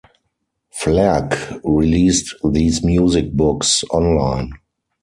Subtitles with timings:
[0.73, 4.53] Flairck released these music books online.